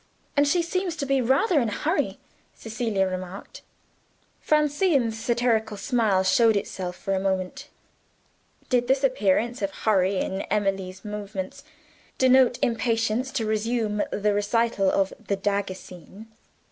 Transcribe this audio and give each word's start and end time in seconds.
"And 0.35 0.47
she 0.47 0.63
seems 0.63 0.95
to 0.95 1.05
be 1.05 1.21
rather 1.21 1.59
in 1.61 1.69
a 1.69 1.73
hurry," 1.73 2.17
Cecilia 2.55 3.05
remarked. 3.05 3.61
Francine's 4.39 5.15
satirical 5.23 5.77
smile 5.77 6.23
showed 6.23 6.57
itself 6.57 6.95
for 6.95 7.13
a 7.13 7.19
moment. 7.19 7.67
Did 8.67 8.87
this 8.87 9.03
appearance 9.03 9.61
of 9.61 9.69
hurry 9.69 10.17
in 10.17 10.41
Emily's 10.49 11.05
movements 11.05 11.63
denote 12.17 12.57
impatience 12.63 13.31
to 13.33 13.45
resume 13.45 14.01
the 14.11 14.33
recital 14.33 14.89
of 14.89 15.13
"the 15.23 15.35
dagger 15.35 15.75
scene"? 15.75 16.25